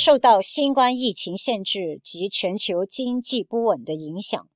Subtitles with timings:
[0.00, 4.48] 受到新冠疫情限制及全球经济不稳的影响，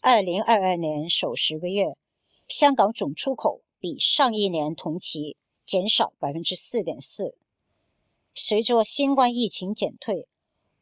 [0.00, 1.96] 二零二二年首十个月，
[2.48, 7.36] 香港总出口比上一年同期减少百分之四点四。
[8.34, 10.26] 随着新冠疫情减退，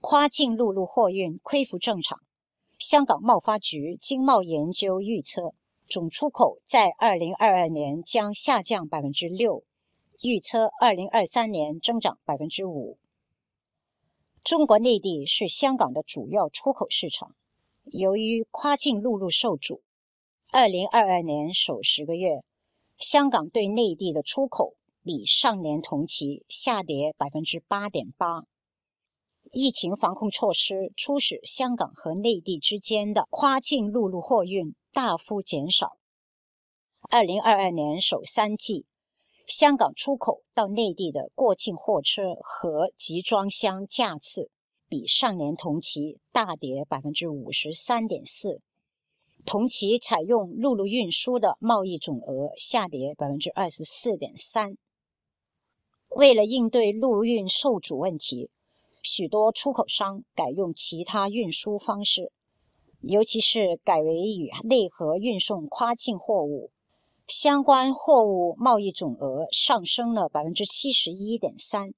[0.00, 2.20] 跨境陆路货运恢复正常。
[2.78, 5.52] 香港贸发局经贸研究预测，
[5.86, 9.62] 总出口在二零二二年将下降百分之六，
[10.22, 12.96] 预测二零二三年增长百分之五。
[14.42, 17.34] 中国内地是香港的主要出口市场，
[17.84, 19.82] 由于跨境陆路受阻，
[20.50, 22.42] 二零二二年首十个月，
[22.96, 28.44] 香港对内地的出口比上年同期下跌百分之八点八。
[29.52, 35.98] 疫情防控措施促使香港和内地之间的跨境陆路货运大幅减少。
[37.10, 38.86] 二零二二年首三季，
[39.50, 44.48] 香港出口到内地的过境货车和集装箱架次
[44.88, 48.60] 比上年同期大跌百分之五十三点四，
[49.44, 54.76] 同期采用陆路运输的贸易总额下跌百分之二十四点三。
[56.10, 58.50] 为了应对陆运受阻问题。
[59.02, 62.30] 许多出口商改用其他运输方式，
[63.00, 66.70] 尤其是改为与内河运送跨境货物，
[67.30, 71.94] 相关货物贸易总额上升了百分之七十一点三。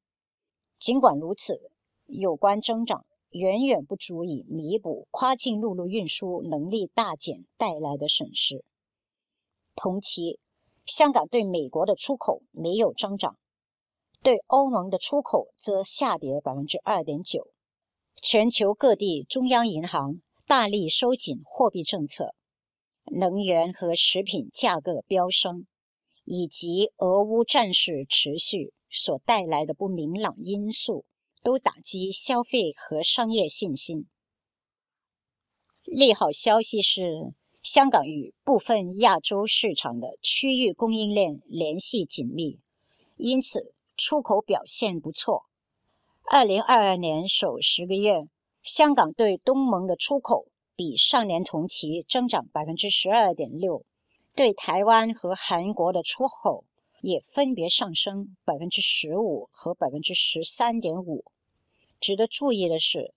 [0.78, 1.70] 尽管如此，
[2.04, 8.62] 有关增长远远不足以弥补跨境陆路运输能力大减带来的损失。
[9.74, 10.38] 同期，
[10.84, 13.38] 香港对美国的出口没有增长。
[14.22, 17.48] 对欧盟的出口则下跌百分之二点九。
[18.20, 22.34] 全球各地中央银行大力收紧货币政策，
[23.06, 25.66] 能源和食品价格飙升，
[26.24, 31.04] 以及俄乌战事持续所带来的不明朗因素，
[31.42, 34.06] 都打击消费和商业信心。
[35.84, 42.60] 利好消息是，香港与部分亚洲市场的区域供应链联系紧密，
[43.16, 43.74] 因此。
[43.94, 45.44] 出口表现不错。
[46.24, 48.26] 二零二二年首十个月，
[48.62, 50.46] 香港对东盟的出口
[50.82, 53.84] 比上年同期增长百分之十二点六，
[54.34, 56.64] 对台湾和韩国的出口
[57.00, 61.24] 也分别上升百分之十五和百分之十三点五。
[62.00, 63.14] 值得注意的是，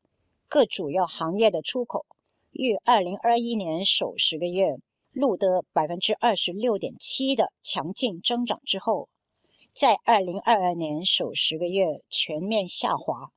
[0.47, 2.05] 各主要行业的出口
[2.51, 4.75] 于二零二一年首十个月
[5.11, 9.09] 录得百分之二十六点七的强劲增长之后。
[9.71, 13.31] 在二零二二年首十个月全面下滑，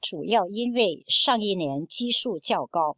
[0.00, 2.96] 主要因为上一年基数较高。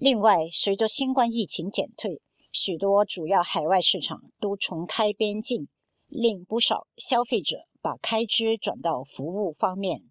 [0.00, 2.20] 另外，随着新冠疫情减退，
[2.52, 5.66] 许多主要海外市场都重开边境，
[6.06, 10.02] 令不少消费者把开支转到服务方面。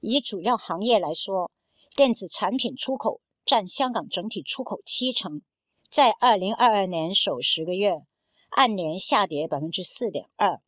[0.00, 1.50] 以主要行业来说，
[1.96, 5.40] 电子产品出口占香港整体出口七成，
[5.88, 8.02] 在二零二二年首十个月。
[8.50, 10.60] 按年下跌百分之四点二，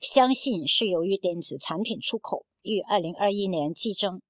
[0.00, 4.20] 相信是由于电子产品出口于二零二一年激增，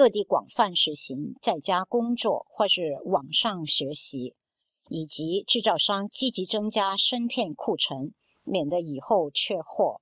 [0.00, 4.34] 各地广泛实行在家工作或是网上学习，
[4.88, 10.00] 以及制造商积极增加芯片库存，免得以后缺货。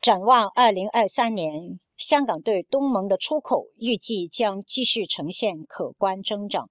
[0.00, 6.68] 展望二零二三年，香港对东盟的出口预计将继续呈现可观增长。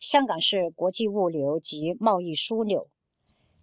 [0.00, 2.88] 香港是国际物流及贸易枢纽，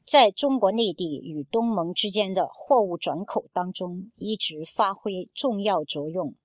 [0.06, 6.36] 在中国内地与东盟之间的货物转口当中一直发挥重要作用。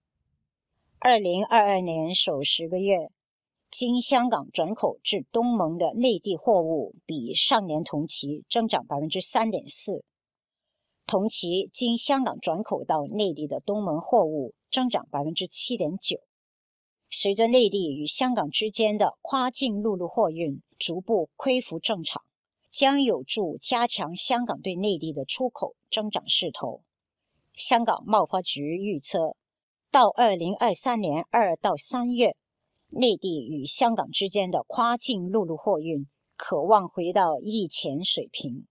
[1.01, 3.13] 二零二二年首十个月，
[3.71, 10.05] 经香港转口至东盟的内地货物比上年同期增长百分之三点四，
[11.07, 16.19] 同期经香港转口到内地的东盟货物增长百分之七点九。
[17.09, 22.25] 随着内地与香港之间的跨境陆路货运逐步恢复正常，
[22.73, 26.83] 将有助加强香港对内地的出口增长势头。
[27.55, 29.37] 香港贸发局预测，
[29.91, 32.37] 到二零二三年二到三月，
[32.91, 36.07] 内地与香港之间的跨境陆路货运
[36.37, 38.67] 可望回到疫前水平。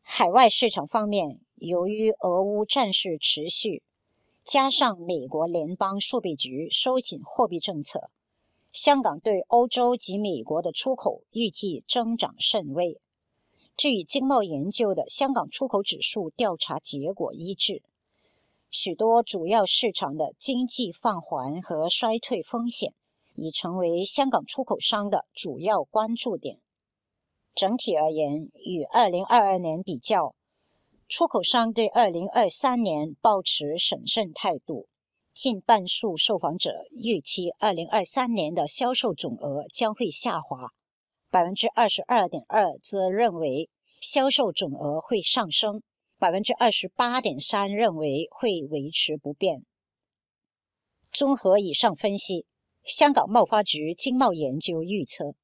[0.00, 3.82] 海外市场方面，由于俄乌战事持续。
[4.42, 8.10] 加上美国联邦储备局收紧货币政策，
[8.70, 13.00] 香港对欧洲及美国的出口预计增长甚微。
[13.76, 17.82] 这与经贸研究的香港出口指数调查结果一致。
[18.78, 22.92] 许多主要市场的经济放缓和衰退风险
[23.34, 26.58] 已成为香港出口商的主要关注点。
[27.54, 30.34] 整体而言，与2022年比较，
[31.08, 34.88] 出口商对二零二三年保持审慎态度，
[35.32, 36.70] 近半数受访者
[37.02, 40.68] 预期二零二三年的销售总额将会下滑，
[41.30, 43.70] 百分之二十二点二则认为
[44.02, 45.80] 销售总额会上升，
[46.18, 49.64] 百分之二十八点三认为会维持不变。
[51.12, 52.46] 综合以上分析，
[52.82, 55.34] 香港贸发局经贸研究预测，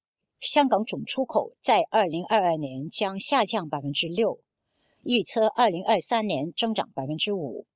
[0.40, 4.40] 香港总出口在二零二二年将下降百分之六，
[5.02, 7.66] 预测二零二三年增长百分之五。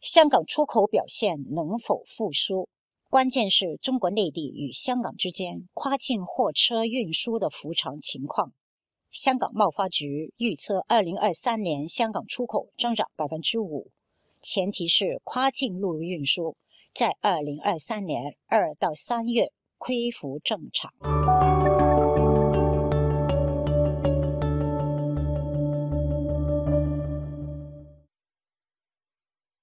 [0.00, 2.68] 香港出口表现能否复苏，
[3.08, 8.52] 关键是中国内地与香港之间跨境货车运输的复常情况。
[9.12, 13.90] 香港贸发局预测二零二三年香港出口增长百分之五，
[14.40, 16.56] 前提是跨境陆路运输。
[16.94, 20.90] 在二零二三年二到三月恢复正常。